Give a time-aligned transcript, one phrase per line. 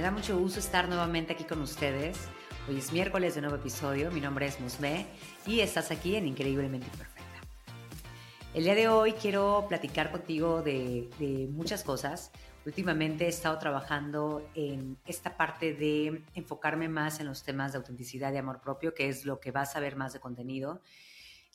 [0.00, 2.16] Me da mucho gusto estar nuevamente aquí con ustedes.
[2.66, 4.10] Hoy es miércoles de nuevo episodio.
[4.10, 5.04] Mi nombre es Musme
[5.46, 7.38] y estás aquí en Increíblemente Perfecta.
[8.54, 12.32] El día de hoy quiero platicar contigo de, de muchas cosas.
[12.64, 18.32] Últimamente he estado trabajando en esta parte de enfocarme más en los temas de autenticidad
[18.32, 20.80] y amor propio, que es lo que vas a ver más de contenido,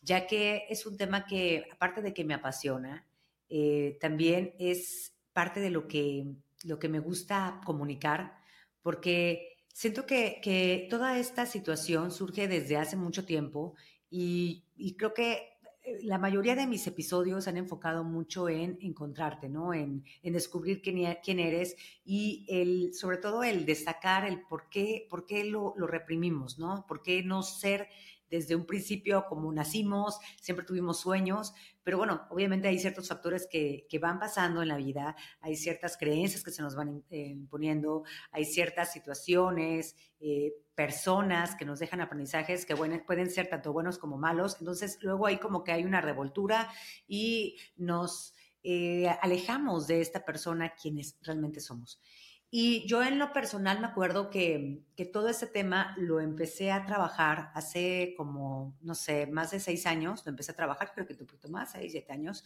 [0.04, 3.08] ya que es un tema que, aparte de que me apasiona,
[3.50, 6.28] eh, también es parte de lo que,
[6.66, 8.45] lo que me gusta comunicar,
[8.86, 13.74] porque siento que, que toda esta situación surge desde hace mucho tiempo
[14.12, 19.50] y, y creo que eh, la mayoría de mis episodios han enfocado mucho en encontrarte,
[19.50, 19.74] ¿no?
[19.74, 21.76] En, en descubrir quién, e, quién, eres
[22.06, 26.86] y el, sobre todo el destacar el por qué, por qué lo, lo reprimimos, ¿no?
[26.88, 27.90] ¿Por qué no ser
[28.36, 33.88] desde un principio como nacimos, siempre tuvimos sueños, pero bueno, obviamente hay ciertos factores que,
[34.02, 38.46] van pasando en la vida, hay ciertas creencias que se nos van eh, imponiendo, hay
[38.46, 44.58] ciertas situaciones, eh, personas que nos dejan aprendizajes que pueden ser tanto buenos como malos,
[44.60, 46.70] entonces luego hay como que hay una revoltura
[47.08, 48.34] y nos
[48.64, 52.02] eh, alejamos de esta persona quienes realmente somos.
[52.52, 56.86] Y yo en lo personal me acuerdo que, que, todo ese tema lo empecé a
[56.86, 61.14] trabajar hace como, no sé, más de seis años, lo empecé a trabajar, creo que
[61.14, 62.46] un poquito más, seis, siete años,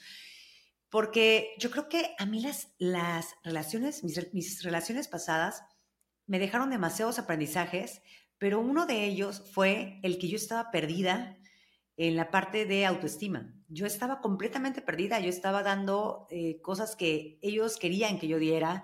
[0.90, 5.64] porque yo creo que a mí las, las relaciones, mis, mis relaciones pasadas
[6.26, 8.02] me dejaron demasiados aprendizajes,
[8.38, 11.38] pero uno de ellos fue el que yo estaba perdida
[11.98, 13.54] en la parte de autoestima.
[13.68, 18.84] Yo estaba completamente perdida, yo estaba dando eh, cosas que ellos querían que yo diera,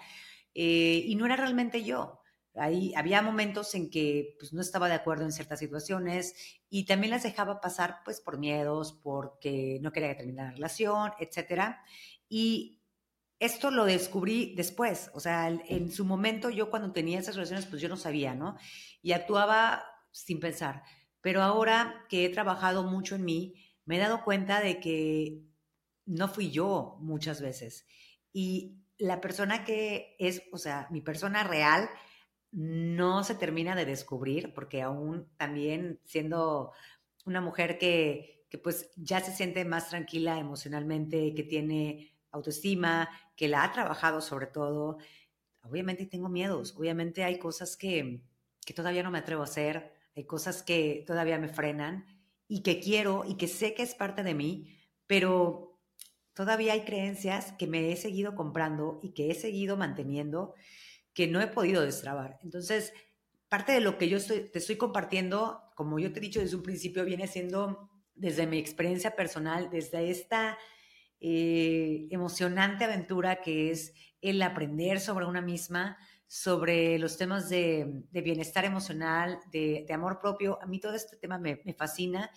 [0.55, 2.21] eh, y no era realmente yo.
[2.55, 6.33] Ahí había momentos en que pues, no estaba de acuerdo en ciertas situaciones
[6.69, 11.75] y también las dejaba pasar pues por miedos, porque no quería terminar la relación, etc.
[12.29, 12.81] Y
[13.39, 17.81] esto lo descubrí después, o sea, en su momento yo cuando tenía esas relaciones pues
[17.81, 18.57] yo no sabía, ¿no?
[19.01, 20.83] Y actuaba sin pensar.
[21.19, 25.43] Pero ahora que he trabajado mucho en mí, me he dado cuenta de que
[26.05, 27.85] no fui yo muchas veces.
[28.31, 31.89] Y la persona que es, o sea, mi persona real,
[32.51, 36.71] no se termina de descubrir, porque aún también siendo
[37.25, 43.47] una mujer que, que pues ya se siente más tranquila emocionalmente, que tiene autoestima, que
[43.47, 44.97] la ha trabajado sobre todo,
[45.61, 48.21] obviamente tengo miedos, obviamente hay cosas que,
[48.65, 52.05] que todavía no me atrevo a hacer, hay cosas que todavía me frenan
[52.47, 55.74] y que quiero y que sé que es parte de mí, pero
[56.35, 60.53] todavía hay creencias que me he seguido comprando y que he seguido manteniendo
[61.13, 62.37] que no he podido destrabar.
[62.43, 62.93] Entonces,
[63.47, 66.57] parte de lo que yo estoy, te estoy compartiendo, como yo te he dicho desde
[66.57, 70.57] un principio, viene siendo desde mi experiencia personal, desde esta
[71.21, 75.97] eh, emocionante aventura que es el aprender sobre una misma,
[76.27, 80.61] sobre los temas de, bienestar emocional, de, amor propio.
[80.61, 82.29] A mí todo este tema me fascina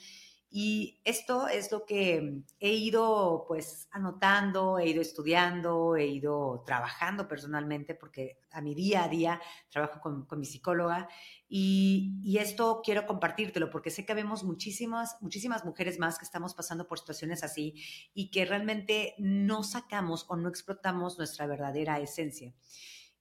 [0.50, 7.28] y esto es lo que he ido pues anotando, he ido estudiando, he ido trabajando
[7.28, 11.06] personalmente porque a mi día a día trabajo con, mi psicóloga
[11.48, 16.54] y, y, esto quiero compartírtelo porque sé que vemos muchísimas, muchísimas mujeres más que estamos
[16.54, 17.74] pasando por situaciones así
[18.14, 22.54] y que realmente no sacamos o no explotamos nuestra verdadera esencia.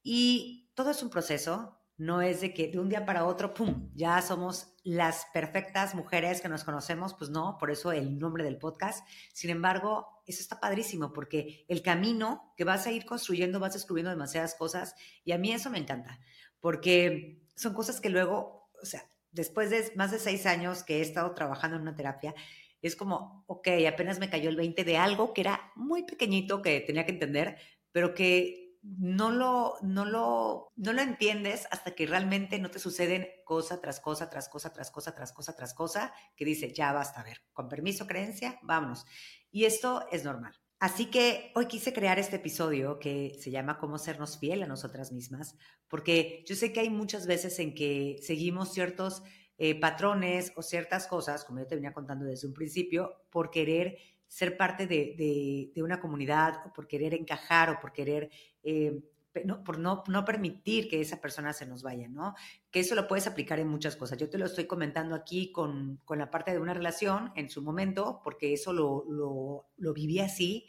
[0.01, 3.89] Y todo es un proceso, no es de que de un día para otro, ¡pum!,
[3.95, 8.57] ya somos las perfectas mujeres que nos conocemos, pues no, por eso el nombre del
[8.57, 9.05] podcast.
[9.33, 14.11] Sin embargo, eso está padrísimo porque el camino que vas a ir construyendo, vas descubriendo
[14.11, 16.19] demasiadas cosas y a mí eso me encanta,
[16.59, 21.01] porque son cosas que luego, o sea, después de más de seis años que he
[21.01, 22.35] estado trabajando en una terapia,
[22.81, 26.79] es como, ok, apenas me cayó el 20 de algo que era muy pequeñito que
[26.81, 27.57] tenía que entender,
[27.91, 33.27] pero que no lo, no, lo, no lo entiendes hasta que realmente no te suceden
[33.45, 37.21] cosa tras cosa, tras cosa, tras cosa, tras cosa, tras cosa, que dice, ya basta,
[37.21, 39.05] a ver, con permiso, creencia, vámonos.
[39.51, 40.53] Y esto es normal.
[40.79, 45.11] Así que hoy quise crear este episodio que se llama Cómo sernos fiel a nosotras
[45.11, 45.55] mismas,
[45.87, 49.23] porque yo sé que hay muchas veces en que seguimos ciertos
[49.57, 53.97] eh, patrones o ciertas cosas, como yo te venía contando desde un principio, por querer
[54.27, 58.29] ser parte de, de, una comunidad o por querer encajar o por querer,
[58.63, 58.99] eh,
[59.45, 62.33] no, por no, no, permitir que esa persona se nos vaya, ¿no?
[62.71, 64.17] Que eso lo puedes aplicar en muchas cosas.
[64.17, 67.61] Yo te lo estoy comentando aquí con, con la parte de una relación en su
[67.61, 70.67] momento, porque eso lo, lo, lo viví así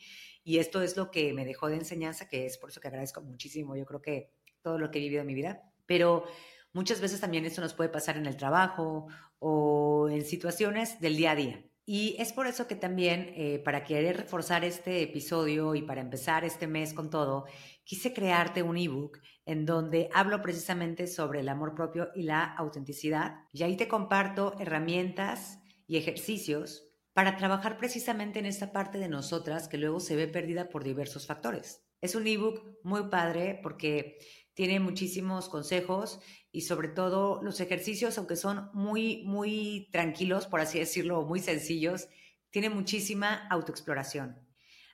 [0.48, 3.20] y esto es lo que me dejó de enseñanza, que es por eso que agradezco
[3.20, 4.32] muchísimo, yo creo que
[4.62, 6.24] todo lo que he vivido en mi vida, pero
[6.72, 9.08] muchas veces también esto nos puede pasar en el trabajo
[9.40, 11.67] o en situaciones del día a día.
[11.90, 16.44] Y es por eso que también, eh, para querer reforzar este episodio y para empezar
[16.44, 17.46] este mes con todo,
[17.82, 23.36] quise crearte un ebook en donde hablo precisamente sobre el amor propio y la autenticidad.
[23.54, 29.66] Y ahí te comparto herramientas y ejercicios para trabajar precisamente en esta parte de nosotras
[29.66, 31.88] que luego se ve perdida por diversos factores.
[32.02, 34.18] Es un ebook muy padre porque
[34.52, 40.78] tiene muchísimos consejos y sobre todo los ejercicios, aunque son muy, muy tranquilos, por así
[40.78, 42.08] decirlo, muy sencillos,
[42.50, 44.48] tiene muchísima autoexploración.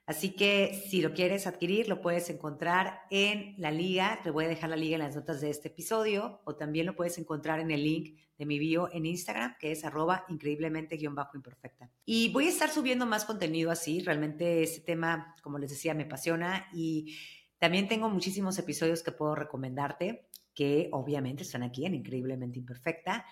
[0.07, 4.21] Así que si lo quieres adquirir, lo puedes encontrar en la liga.
[4.23, 6.95] Te voy a dejar la liga en las notas de este episodio o también lo
[6.95, 11.91] puedes encontrar en el link de mi bio en Instagram, que es arroba increíblemente-imperfecta.
[12.05, 14.01] Y voy a estar subiendo más contenido así.
[14.01, 17.17] Realmente este tema, como les decía, me apasiona y
[17.59, 23.25] también tengo muchísimos episodios que puedo recomendarte, que obviamente están aquí en Increíblemente Imperfecta.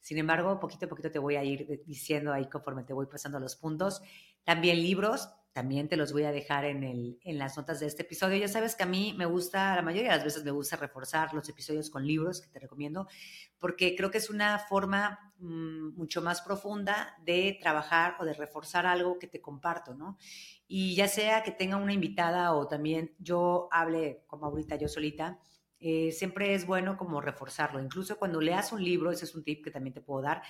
[0.00, 3.38] Sin embargo, poquito a poquito te voy a ir diciendo ahí conforme te voy pasando
[3.38, 4.00] los puntos.
[4.44, 8.02] También libros, también te los voy a dejar en, el, en las notas de este
[8.02, 8.38] episodio.
[8.38, 11.34] Ya sabes que a mí me gusta, la mayoría de las veces me gusta reforzar
[11.34, 13.08] los episodios con libros que te recomiendo,
[13.58, 18.86] porque creo que es una forma mm, mucho más profunda de trabajar o de reforzar
[18.86, 20.16] algo que te comparto, ¿no?
[20.68, 25.40] Y ya sea que tenga una invitada o también yo hable como ahorita yo solita,
[25.80, 27.80] eh, siempre es bueno como reforzarlo.
[27.80, 30.42] Incluso cuando leas un libro, ese es un tip que también te puedo dar,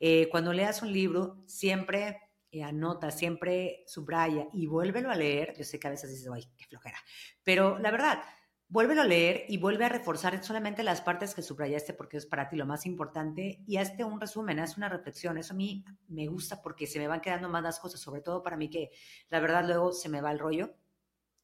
[0.00, 2.20] eh, cuando leas un libro, siempre
[2.50, 5.54] eh, anota, siempre subraya y vuélvelo a leer.
[5.56, 6.98] Yo sé que a veces dices, ay, qué flojera,
[7.44, 8.22] pero la verdad,
[8.68, 12.48] vuélvelo a leer y vuelve a reforzar solamente las partes que subrayaste porque es para
[12.48, 15.38] ti lo más importante y hazte un resumen, haz una reflexión.
[15.38, 18.42] Eso a mí me gusta porque se me van quedando más las cosas, sobre todo
[18.42, 18.90] para mí que
[19.30, 20.74] la verdad luego se me va el rollo.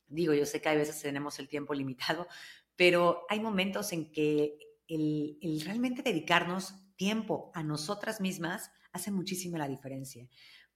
[0.07, 2.29] Digo, yo sé que a veces tenemos el tiempo limitado,
[2.77, 9.69] pero hay momentos en que el, realmente dedicarnos tiempo a nosotras mismas hace muchísima la
[9.69, 10.29] diferencia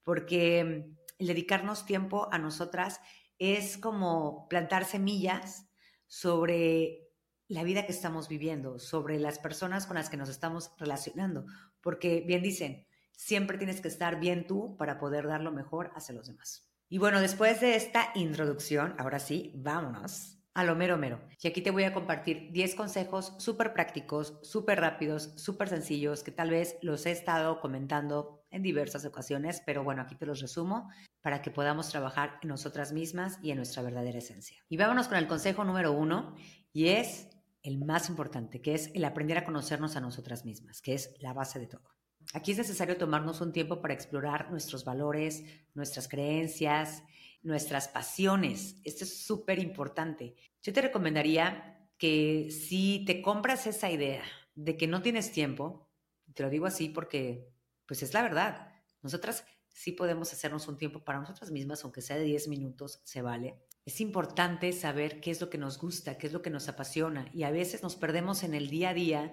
[0.09, 2.99] porque el dedicarnos tiempo a nosotras
[3.39, 5.69] es como plantar semillas
[6.07, 7.11] sobre
[7.47, 11.45] la vida que estamos viviendo, sobre las personas con las que nos estamos relacionando,
[11.83, 16.15] porque bien dicen, siempre tienes que estar bien tú para poder dar lo mejor hacia
[16.15, 16.67] los demás.
[16.89, 21.21] Y bueno, después de esta introducción, ahora sí, vámonos a lo mero mero.
[21.41, 26.33] Y aquí te voy a compartir 10 consejos súper prácticos, súper rápidos, súper sencillos, que
[26.33, 30.91] tal vez los he estado comentando en diversas ocasiones, pero bueno, aquí te los resumo
[31.21, 34.57] para que podamos trabajar en nosotras mismas y en nuestra verdadera esencia.
[34.69, 36.35] Y vámonos con el consejo número uno,
[36.73, 37.29] y es
[37.63, 41.35] el más importante, que es el aprender a conocernos a nosotras mismas, que es la
[41.35, 41.95] base de todo.
[42.35, 45.45] Aquí es necesario tomarnos un tiempo para explorar nuestros valores,
[45.75, 47.05] nuestras creencias,
[47.43, 48.77] nuestras pasiones.
[48.85, 50.35] Esto es súper importante.
[50.63, 54.23] Yo te recomendaría que si te compras esa idea
[54.55, 55.91] de que no tienes tiempo,
[56.35, 57.53] te lo digo así porque
[57.87, 62.17] pues es la verdad, nosotras sí podemos hacernos un tiempo para nosotras mismas, aunque sea
[62.17, 63.57] de 10 minutos, se vale.
[63.85, 67.31] Es importante saber qué es lo que nos gusta, qué es lo que nos apasiona
[67.33, 69.33] y a veces nos perdemos en el día a día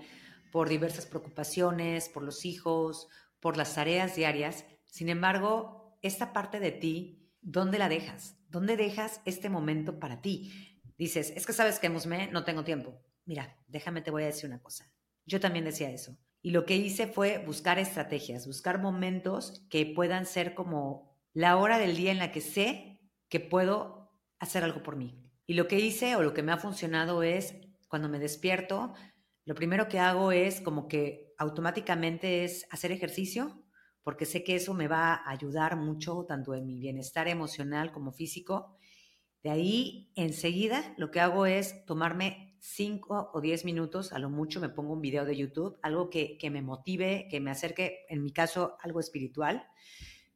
[0.51, 3.09] por diversas preocupaciones, por los hijos,
[3.39, 4.65] por las tareas diarias.
[4.85, 8.35] Sin embargo, esta parte de ti ¿dónde la dejas?
[8.49, 10.81] ¿Dónde dejas este momento para ti?
[10.97, 12.99] Dices, es que sabes que, Musme, no tengo tiempo.
[13.25, 14.91] Mira, déjame, te voy a decir una cosa.
[15.25, 16.17] Yo también decía eso.
[16.41, 21.77] Y lo que hice fue buscar estrategias, buscar momentos que puedan ser como la hora
[21.77, 22.99] del día en la que sé
[23.29, 25.21] que puedo hacer algo por mí.
[25.47, 27.55] Y lo que hice o lo que me ha funcionado es
[27.87, 28.93] cuando me despierto,
[29.45, 33.64] lo primero que hago es como que automáticamente es hacer ejercicio,
[34.05, 38.11] porque sé que eso me va a ayudar mucho tanto en mi bienestar emocional como
[38.11, 38.77] físico.
[39.41, 44.61] De ahí, enseguida, lo que hago es tomarme 5 o 10 minutos, a lo mucho
[44.61, 48.21] me pongo un video de YouTube, algo que, que me motive, que me acerque, en
[48.21, 49.65] mi caso, algo espiritual,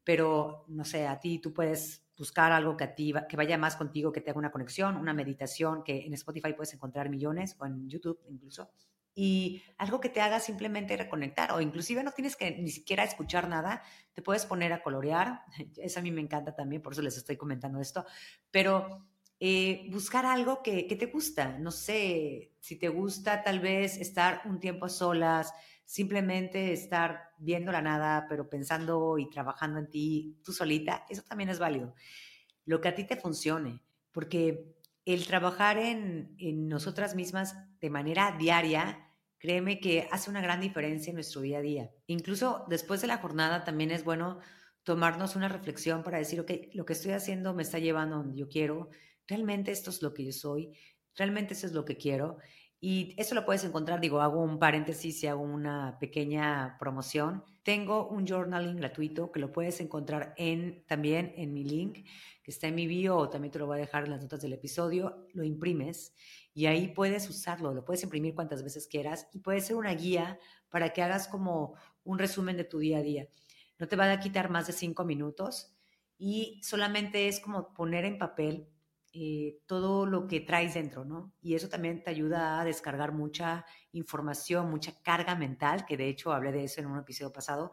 [0.03, 4.11] pero no sé, a ti tú puedes buscar algo que, a que vaya más contigo,
[4.11, 7.87] que te haga una conexión, una meditación, que en Spotify puedes encontrar millones o en
[7.87, 8.71] YouTube incluso
[9.15, 13.47] y algo que te haga simplemente reconectar o inclusive no tienes que ni siquiera escuchar
[13.47, 13.81] nada,
[14.13, 15.41] te puedes poner a colorear,
[15.77, 18.05] eso a mí me encanta también, por eso les estoy comentando esto,
[18.51, 19.07] pero
[19.39, 24.41] eh, buscar algo que, que, te gusta, no sé, si te gusta tal vez estar
[24.45, 25.53] un tiempo a solas,
[25.85, 31.49] simplemente estar viendo la nada, pero pensando y trabajando en ti tú solita, eso también
[31.49, 31.95] es válido.
[32.65, 34.75] Lo que a ti te funcione, porque
[35.13, 41.11] el trabajar en, en nosotras mismas de manera diaria, créeme que hace una gran diferencia
[41.11, 41.91] en nuestro día a día.
[42.07, 44.39] Incluso después de la jornada también es bueno
[44.83, 48.47] tomarnos una reflexión para decir, ok, lo que estoy haciendo me está llevando donde yo
[48.49, 48.89] quiero,
[49.27, 50.77] realmente esto es lo que yo soy,
[51.15, 52.37] realmente eso es lo que quiero.
[52.81, 57.43] Y eso lo puedes encontrar, digo, hago un paréntesis y hago una pequeña promoción.
[57.69, 61.99] Tengo un journaling gratuito que lo puedes encontrar en, también en mi link,
[62.41, 64.41] que está en mi bio, o también te lo voy a dejar en las notas
[64.41, 65.27] del episodio.
[65.33, 66.15] Lo imprimes
[66.55, 70.39] y ahí puedes usarlo, lo puedes imprimir cuantas veces quieras y puede ser una guía
[70.69, 73.27] para que hagas como un resumen de tu día a día.
[73.77, 75.71] No te va a quitar más de cinco minutos
[76.17, 78.67] y solamente es como poner en papel
[79.11, 81.33] eh, todo lo que traes dentro, ¿no?
[81.41, 86.31] Y eso también te ayuda a descargar mucha información, mucha carga mental, que de hecho
[86.31, 87.71] hablé de eso en un episodio pasado,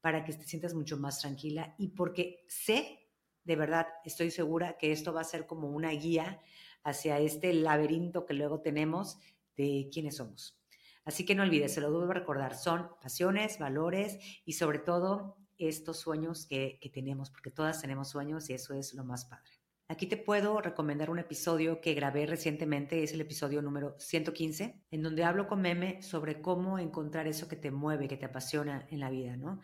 [0.00, 3.10] para que te sientas mucho más tranquila y porque sé,
[3.44, 6.40] de verdad, estoy segura que esto va a ser como una guía
[6.82, 9.18] hacia este laberinto que luego tenemos
[9.56, 10.58] de quiénes somos.
[11.04, 15.98] Así que no olvides, se lo debo recordar, son pasiones, valores y sobre todo estos
[15.98, 19.59] sueños que, que tenemos, porque todas tenemos sueños y eso es lo más padre.
[19.90, 25.02] Aquí te puedo recomendar un episodio que grabé recientemente, es el episodio número 115, en
[25.02, 29.00] donde hablo con Meme sobre cómo encontrar eso que te mueve, que te apasiona en
[29.00, 29.60] la vida, ¿no?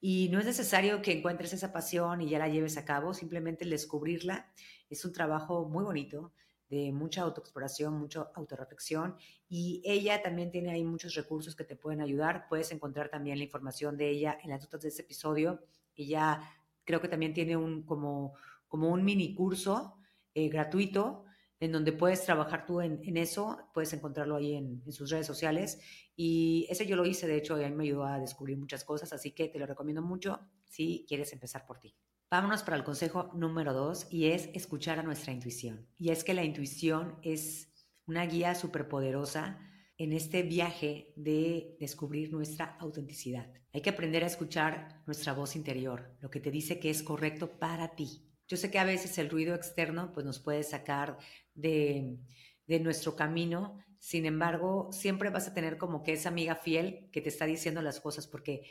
[0.00, 3.64] Y no es necesario que encuentres esa pasión y ya la lleves a cabo, simplemente
[3.64, 4.48] descubrirla
[4.88, 6.32] es un trabajo muy bonito,
[6.68, 9.16] de mucha autoexploración, mucha autorreflexión
[9.48, 12.46] y ella también tiene ahí muchos recursos que te pueden ayudar.
[12.48, 15.64] Puedes encontrar también la información de ella en las notas de este episodio.
[15.96, 16.40] Ella
[16.84, 18.34] creo que también tiene un como
[18.74, 19.94] como un mini curso
[20.34, 21.22] eh, gratuito
[21.60, 25.78] en donde puedes trabajar tú en, eso, puedes encontrarlo ahí en, sus redes sociales.
[26.16, 28.82] Y ese yo lo hice, de hecho, y a mí me ayudó a descubrir muchas
[28.82, 31.94] cosas, así que te lo recomiendo mucho si quieres empezar por ti.
[32.28, 35.86] Vámonos para el consejo número dos y es escuchar a nuestra intuición.
[35.96, 37.72] Y es que la intuición es
[38.06, 39.60] una guía súper poderosa
[39.98, 43.52] en este viaje de descubrir nuestra autenticidad.
[43.72, 47.58] Hay que aprender a escuchar nuestra voz interior, lo que te dice que es correcto
[47.60, 48.33] para ti.
[48.46, 51.18] Yo sé que a veces el ruido externo pues, nos puede sacar
[51.54, 52.18] de,
[52.66, 57.30] nuestro camino, sin embargo, siempre vas a tener como que esa amiga fiel que te
[57.30, 58.70] está diciendo las cosas porque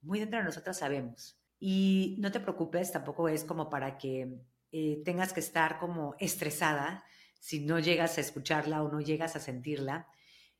[0.00, 1.40] muy dentro de nosotras sabemos.
[1.58, 4.40] Y no te preocupes, tampoco es como para que
[4.72, 7.04] eh, tengas que estar como estresada
[7.38, 10.06] si no llegas a escucharla o no llegas a sentirla.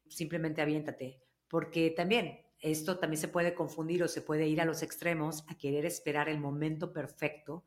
[0.08, 4.82] Simplemente aviéntate, porque también esto también se puede confundir o se puede ir a los
[4.82, 7.64] extremos a querer esperar el momento perfecto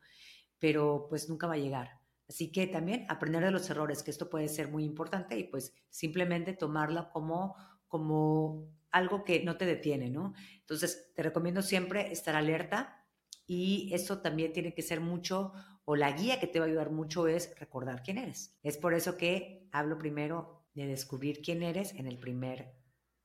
[0.64, 2.00] pero pues nunca va a llegar.
[2.26, 5.74] Así que también aprender de los errores, que esto puede ser muy importante y pues
[5.90, 7.54] simplemente tomarla como,
[7.86, 10.32] como algo que no te detiene, ¿no?
[10.60, 13.04] Entonces, te recomiendo siempre estar alerta
[13.46, 15.52] y eso también tiene que ser mucho,
[15.84, 18.58] o la guía que te va a ayudar mucho es recordar quién eres.
[18.62, 22.72] Es por eso que hablo primero de descubrir quién eres en el primer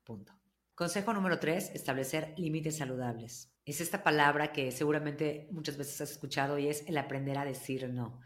[0.03, 0.33] punto.
[0.75, 6.57] Consejo número tres, establecer límites saludables es esta palabra que seguramente muchas veces has escuchado
[6.57, 8.19] y es el aprender a decir no.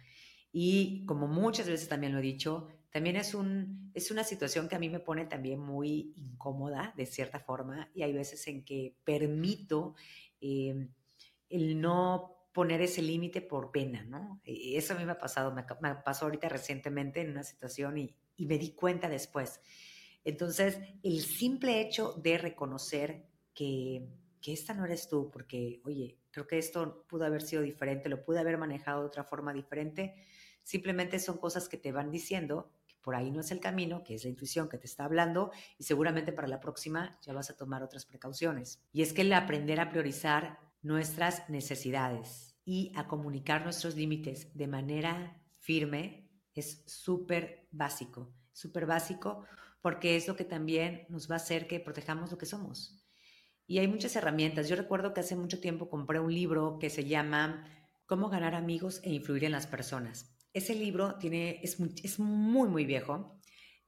[0.51, 4.75] Y como muchas veces también lo he dicho, también es, un, es una situación que
[4.75, 8.95] a mí me pone también muy incómoda de cierta forma y hay veces en que
[9.03, 9.95] permito
[10.39, 10.93] em,
[11.49, 14.39] el no poner ese límite por pena, ¿no?
[14.45, 15.63] E, eso a mí me ha pasado, me,
[16.05, 19.59] pasó ahorita recientemente en una situación y, y me di cuenta después.
[20.23, 24.07] Entonces, el simple hecho de reconocer que
[24.43, 28.25] que esta no eres tú, porque, oye, creo que esto pudo haber sido diferente, lo
[28.25, 30.15] pude haber manejado de otra forma diferente.
[30.63, 34.15] Simplemente son cosas que te van diciendo que por ahí no es el camino, que
[34.15, 37.55] es la intuición que te está hablando y seguramente para la próxima ya vas a
[37.55, 38.83] tomar otras precauciones.
[38.91, 44.67] Y es que el aprender a priorizar nuestras necesidades y a comunicar nuestros límites de
[44.67, 49.45] manera firme es súper básico, súper básico
[49.81, 53.02] porque es lo que también nos va a hacer que protejamos lo que somos.
[53.65, 54.67] Y hay muchas herramientas.
[54.67, 57.65] Yo recuerdo que hace mucho tiempo compré un libro que se llama
[58.05, 60.35] Cómo ganar amigos e influir en las personas.
[60.53, 63.39] Ese libro tiene, es, es muy, muy viejo.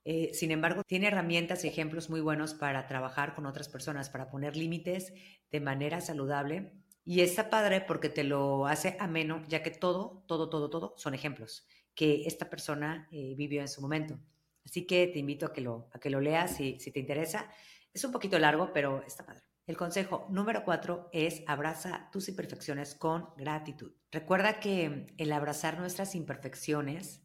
[0.06, 4.30] Eh, sin embargo, tiene herramientas y ejemplos muy buenos para trabajar con otras personas, para
[4.30, 5.14] poner límites
[5.52, 6.72] de manera saludable.
[7.04, 11.14] Y está padre porque te lo hace ameno, ya que todo, todo, todo, todo son
[11.14, 14.20] ejemplos que esta persona eh, vivió en su momento.
[14.66, 17.50] Así que te invito a que lo, a que lo leas si, si te interesa.
[17.94, 19.44] Es un poquito largo, pero está padre.
[19.68, 23.94] El consejo número cuatro es abraza tus imperfecciones con gratitud.
[24.12, 27.24] Recuerda que el abrazar nuestras imperfecciones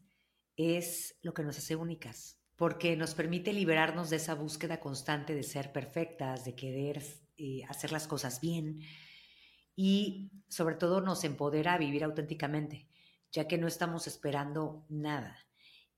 [0.55, 5.43] es lo que nos hace únicas, porque nos permite liberarnos de esa búsqueda constante de
[5.43, 7.03] ser perfectas, de querer
[7.37, 8.81] eh, hacer las cosas bien
[9.75, 12.87] y sobre todo nos empodera a vivir auténticamente,
[13.31, 15.37] ya que no estamos esperando nada.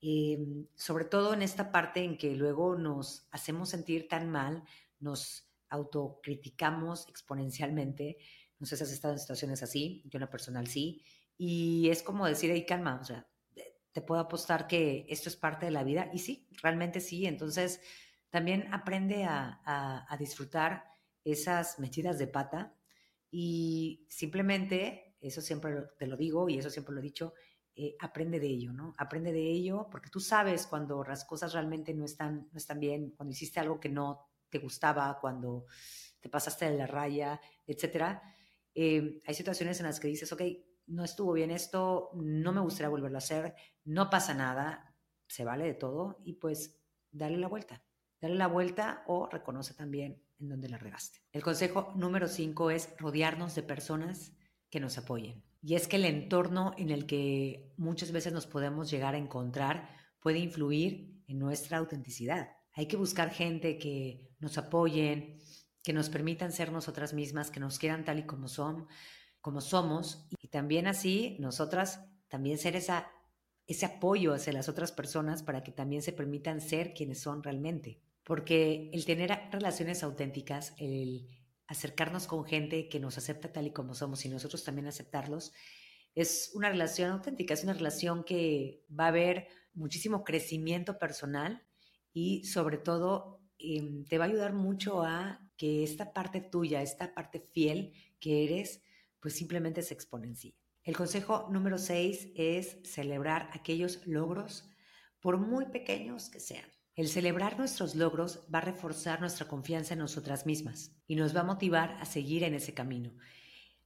[0.02, 4.62] Em, sobre todo en esta parte en que luego nos hacemos sentir tan mal,
[5.00, 8.18] nos autocriticamos exponencialmente.
[8.58, 11.02] No sé si has estado en situaciones así, yo en lo personal sí.
[11.36, 13.26] Y es como decir, ahí calma, o sea,
[13.94, 17.26] te puedo apostar que esto es parte de la vida y sí, realmente sí.
[17.26, 17.80] Entonces,
[18.28, 20.84] también aprende a, disfrutar
[21.22, 22.74] esas metidas de pata
[23.30, 27.34] y simplemente, eso siempre te lo digo y eso siempre lo he dicho,
[27.76, 28.92] eh, aprende de ello, ¿no?
[28.98, 33.10] Aprende de ello porque tú sabes cuando las cosas realmente no están, no están bien,
[33.10, 35.66] cuando hiciste algo que no te gustaba, cuando
[36.20, 38.22] te pasaste de la raya, etcétera.
[38.72, 40.42] Eh, hay situaciones en las que dices, ok,
[40.86, 44.94] no estuvo bien esto, no me gustaría volverlo a hacer, no pasa nada,
[45.26, 46.80] se vale de todo y pues
[47.10, 47.84] dale la vuelta.
[48.20, 51.18] Dale la vuelta o reconoce también en dónde la regaste.
[51.32, 54.32] El consejo número cinco es rodearnos de personas
[54.70, 55.42] que nos apoyen.
[55.62, 59.88] Y es que el entorno en el que muchas veces nos podemos llegar a encontrar
[60.20, 62.50] puede influir en nuestra autenticidad.
[62.74, 65.38] Hay que buscar gente que nos apoyen,
[65.82, 68.88] que nos permitan ser nosotras mismas, que nos quieran tal y como son,
[69.40, 73.12] como somos, y también así nosotras también ser esa,
[73.66, 78.00] ese apoyo hacia las otras personas para que también se permitan ser quienes son realmente.
[78.24, 81.28] Porque el tener relaciones auténticas, el
[81.66, 85.52] acercarnos con gente que nos acepta tal y como somos y nosotros también aceptarlos,
[86.14, 91.62] es una relación auténtica, es una relación que va a haber muchísimo crecimiento personal
[92.14, 97.14] y sobre todo em, te va a ayudar mucho a que esta parte tuya, esta
[97.14, 98.82] parte fiel que eres,
[99.20, 100.56] pues simplemente se exponencie.
[100.82, 104.70] El consejo número 6 es celebrar aquellos logros,
[105.20, 106.68] por muy pequeños que sean.
[106.94, 111.40] El celebrar nuestros logros va a reforzar nuestra confianza en nosotras mismas y nos va
[111.40, 113.16] a motivar a seguir en ese camino.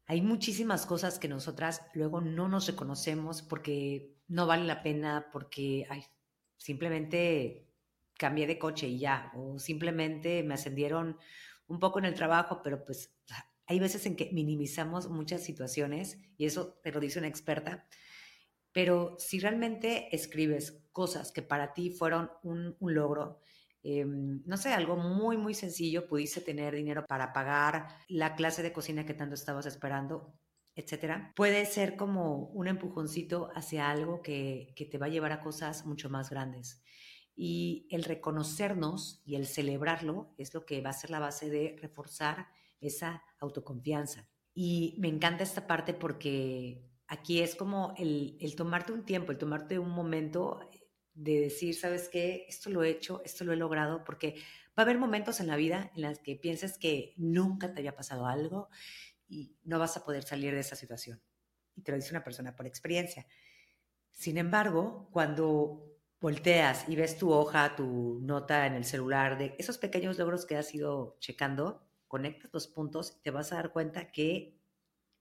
[0.06, 5.86] Hay muchísimas cosas que nosotras luego no nos reconocemos porque no vale la pena, porque
[6.56, 7.67] simplemente
[8.18, 11.16] cambié de coche y ya, o simplemente me ascendieron
[11.66, 13.14] un poco en el trabajo, pero pues
[13.66, 17.86] hay veces en que minimizamos muchas situaciones y eso te lo dice una experta
[18.78, 23.40] pero si realmente escribes cosas que para ti fueron un, logro,
[23.82, 28.72] em, no sé, algo muy, muy sencillo, pudiste tener dinero para pagar la clase de
[28.72, 30.32] cocina que tanto estabas esperando,
[30.74, 35.40] etcétera, puede ser como un empujoncito hacia algo que, que te va a llevar a
[35.40, 36.82] cosas mucho más grandes.
[37.40, 41.76] Y el reconocernos y el celebrarlo es lo que va a ser la base de
[41.80, 42.48] reforzar
[42.80, 44.28] esa autoconfianza.
[44.54, 49.78] Y me encanta esta parte porque aquí es como el, tomarte un tiempo, el tomarte
[49.78, 50.58] un momento
[51.14, 52.44] de decir, ¿sabes qué?
[52.48, 54.34] Esto lo he hecho, esto lo he logrado, porque
[54.76, 57.94] va a haber momentos en la vida en los que pienses que nunca te había
[57.94, 58.68] pasado algo
[59.28, 61.22] y no vas a poder salir de esa situación.
[61.76, 63.28] Y te lo dice una persona por experiencia.
[64.10, 65.87] Sin embargo, cuando
[66.20, 70.56] volteas y ves tu hoja, tu nota en el celular de esos pequeños logros que
[70.56, 74.58] has ido checando, conectas los puntos y te vas a dar cuenta que,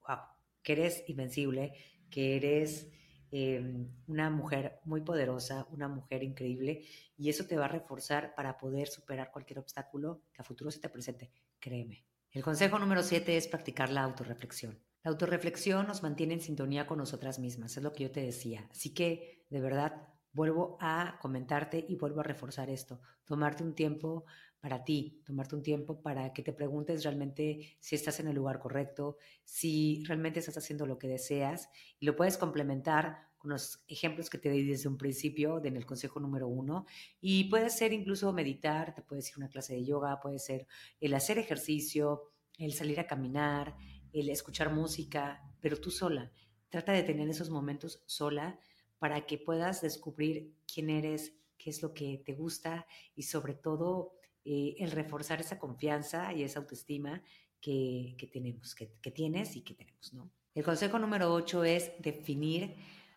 [0.07, 0.17] wow,
[0.63, 1.73] que eres invencible,
[2.09, 2.89] que eres
[3.31, 6.83] em, una mujer muy poderosa, una mujer increíble,
[7.15, 10.79] y eso te va a reforzar para poder superar cualquier obstáculo que a futuro se
[10.79, 11.31] te presente.
[11.59, 12.05] Créeme.
[12.31, 14.79] El consejo número siete es practicar la autorreflexión.
[15.03, 18.67] La autorreflexión nos mantiene en sintonía con nosotras mismas, es lo que yo te decía.
[18.71, 20.07] Así que, de verdad,
[20.37, 23.01] vuelvo a comentarte y vuelvo a reforzar esto.
[23.25, 24.25] Tomarte un tiempo
[24.59, 28.59] para ti, tomarte un tiempo para que te preguntes realmente si estás en el lugar
[28.59, 31.69] correcto, si realmente estás haciendo lo que deseas
[31.99, 35.87] y lo puedes complementar con los ejemplos que te di desde un principio en el
[35.87, 36.85] consejo número uno
[37.19, 40.67] y puede ser incluso meditar, te puede ser una clase de yoga, puede ser
[40.99, 43.75] el hacer ejercicio, el salir a caminar,
[44.13, 46.31] el escuchar música, pero tú sola.
[46.69, 48.59] Trata de tener esos momentos sola
[48.99, 54.13] para que puedas descubrir quién eres, qué es lo que te gusta y sobre todo
[54.45, 57.21] eh, el reforzar esa confianza y esa autoestima
[57.59, 60.31] que, tenemos, que, tienes y que tenemos, ¿no?
[60.53, 62.75] El consejo número 8 es definir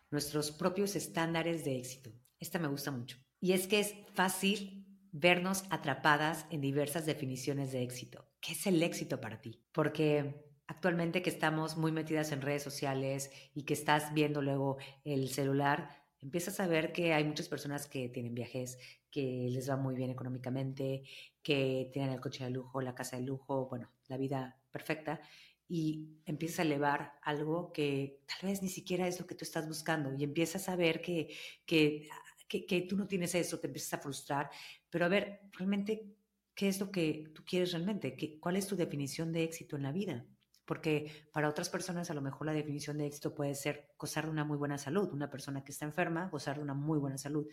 [0.09, 2.11] nuestros propios estándares de éxito.
[2.39, 3.17] Esta me gusta mucho.
[3.39, 8.27] Y es que es fácil vernos atrapadas en diversas definiciones de éxito.
[8.39, 9.59] ¿Qué es el éxito para ti?
[9.71, 15.27] Porque actualmente que estamos muy metidas en redes sociales y que estás viendo luego el
[15.27, 15.89] celular,
[16.21, 18.79] empiezas a ver que hay muchas personas que tienen viajes,
[19.11, 21.03] que les va muy bien económicamente,
[21.43, 25.19] que tienen el coche de lujo, la casa de lujo, bueno, la vida perfecta,
[25.67, 29.67] y empiezas a elevar algo que tal vez ni siquiera es lo que tú estás
[29.67, 32.07] buscando, y empiezas a ver que, que,
[32.47, 34.49] que, tú no tienes eso, te empiezas a frustrar,
[34.89, 36.15] pero a ver, realmente,
[36.55, 38.15] ¿qué es lo que tú quieres realmente?
[38.15, 40.25] ¿Qué, ¿Cuál es tu definición de éxito en la vida?
[40.65, 44.31] Porque para otras personas a lo mejor la definición de éxito puede ser gozar de
[44.31, 47.47] una muy buena salud, una persona que está enferma, gozar de una muy buena salud.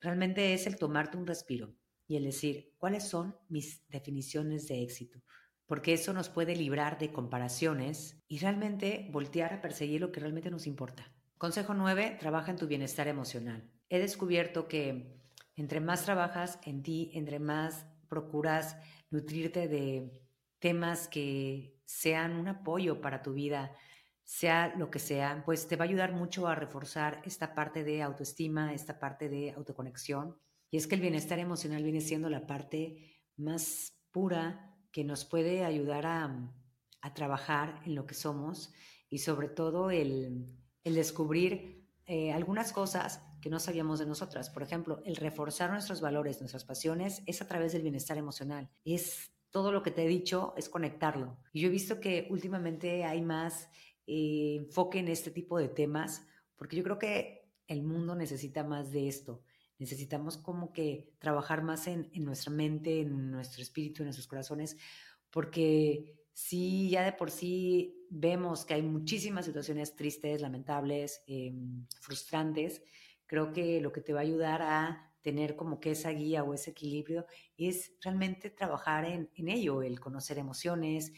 [0.00, 1.74] Realmente es el tomarte un respiro
[2.06, 5.22] y el decir, ¿cuáles son mis definiciones de éxito?
[5.66, 10.50] Porque eso nos puede librar de comparaciones y realmente voltear a perseguir lo que realmente
[10.50, 11.10] nos importa.
[11.38, 13.70] Consejo 9, trabaja en tu bienestar emocional.
[13.88, 15.20] He descubierto que
[15.56, 18.76] entre más trabajas en ti, entre más procuras
[19.10, 20.22] nutrirte de
[20.58, 23.76] temas que sean un apoyo para tu vida,
[24.24, 28.02] sea lo que sea, pues te va a ayudar mucho a reforzar esta parte de
[28.02, 30.38] autoestima, esta parte de autoconexión.
[30.70, 35.64] Y es que el bienestar emocional viene siendo la parte más pura que nos puede
[35.64, 36.50] ayudar a,
[37.14, 38.72] trabajar en lo que somos
[39.10, 40.46] y sobre todo el,
[40.84, 44.48] descubrir eh, algunas cosas que no sabíamos de nosotras.
[44.48, 48.70] Por ejemplo, el reforzar nuestros valores, nuestras pasiones, es a través del bienestar emocional.
[48.86, 51.38] Es todo lo que te he dicho, es conectarlo.
[51.52, 53.70] Y yo he visto que últimamente hay más
[54.04, 58.90] eh, enfoque en este tipo de temas, porque yo creo que el mundo necesita más
[58.90, 59.44] de esto.
[59.78, 64.76] Necesitamos como que trabajar más en, nuestra mente, en nuestro espíritu, en nuestros corazones,
[65.30, 72.82] porque si ya de por sí vemos que hay muchísimas situaciones tristes, lamentables, em, frustrantes,
[73.24, 76.52] creo que lo que te va a ayudar a tener como que esa guía o
[76.52, 81.12] ese equilibrio es realmente trabajar en, en ello, el conocer emociones,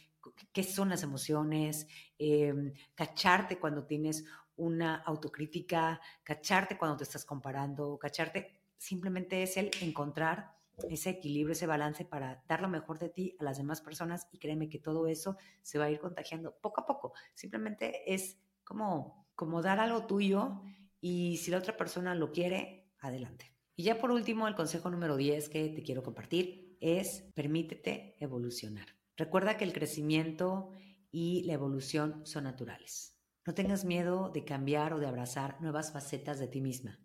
[0.52, 4.24] qué son las emociones, em, cacharte cuando tienes
[4.56, 10.54] una autocrítica, cacharte cuando te estás comparando, cacharte simplemente es el encontrar
[10.88, 14.38] ese equilibrio, ese balance para dar lo mejor de ti a las demás personas y
[14.38, 17.12] créeme que todo eso se va a ir contagiando poco a poco.
[17.34, 20.62] Simplemente es como, como dar algo tuyo
[21.00, 23.55] y si la otra persona lo quiere, adelante.
[23.76, 28.86] Y ya por último, el consejo número 10 que te quiero compartir es permítete evolucionar.
[29.16, 30.70] Recuerda que el crecimiento
[31.10, 33.18] y la evolución son naturales.
[33.46, 36.98] No tengas miedo de cambiar o de abrazar nuevas facetas de ti misma.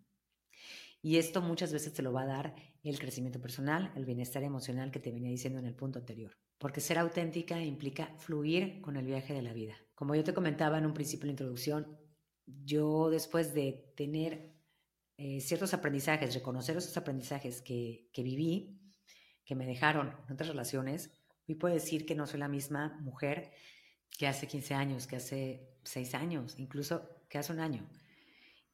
[1.02, 4.90] Y esto muchas veces te lo va a dar el crecimiento personal, el bienestar emocional
[4.90, 6.38] que te venía diciendo en el punto anterior.
[6.58, 9.74] Porque ser auténtica implica fluir con el viaje de la vida.
[9.94, 11.98] Como yo te comentaba en un principio de introducción,
[12.46, 14.52] yo después de tener
[15.22, 18.78] eh, ciertos aprendizajes, reconocer esos aprendizajes que, que viví,
[19.44, 21.10] que me dejaron en otras relaciones,
[21.48, 23.52] Hoy puedo decir que no soy la misma mujer
[24.16, 27.88] que hace 15 años, que hace 6 años, incluso que hace un año.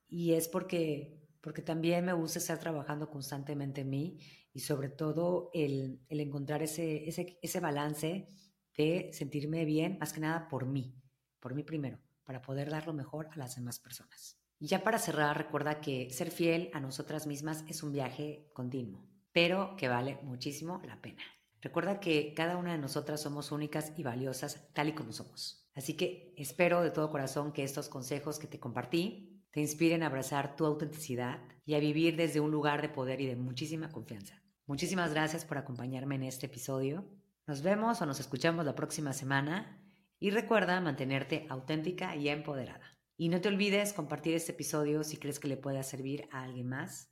[0.09, 4.19] Y es porque, porque también me gusta estar trabajando constantemente en mí
[4.53, 8.29] y sobre todo el, el encontrar ese, ese, ese balance
[8.77, 10.95] de sentirme bien, más que nada por mí,
[11.41, 14.39] por mí primero, para poder dar lo mejor a las demás personas.
[14.61, 19.07] Y ya para cerrar, recuerda que ser fiel a nosotras mismas es un viaje continuo,
[19.33, 21.23] pero que vale muchísimo la pena.
[21.61, 25.69] Recuerda que cada una de nosotras somos únicas y valiosas tal y como somos.
[25.75, 30.07] Así que espero de todo corazón que estos consejos que te compartí te inspiren a
[30.07, 34.43] abrazar tu autenticidad y a vivir desde un lugar de poder y de muchísima confianza.
[34.67, 37.09] Muchísimas gracias por acompañarme en este episodio.
[37.47, 39.81] Nos vemos o nos escuchamos la próxima semana
[40.21, 42.98] y recuerda mantenerte auténtica y empoderada.
[43.21, 46.69] Y no te olvides compartir este episodio si crees que le pueda servir a alguien
[46.69, 47.11] más.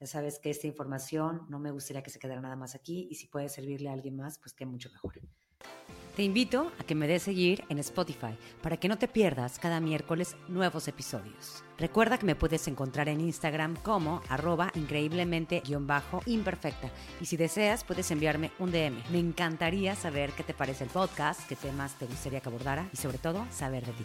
[0.00, 3.14] Ya sabes que esta información no me gustaría que se quedara nada más aquí y
[3.14, 5.20] si puede servirle a alguien más, pues que mucho mejor.
[6.16, 9.78] Te invito a que me des seguir en Spotify para que no te pierdas cada
[9.78, 11.62] miércoles nuevos episodios.
[11.78, 18.50] Recuerda que me puedes encontrar en Instagram como arroba increíblemente-imperfecta y si deseas puedes enviarme
[18.58, 19.00] un DM.
[19.12, 22.96] Me encantaría saber qué te parece el podcast, qué temas te gustaría que abordara y
[22.96, 24.04] sobre todo saber de ti.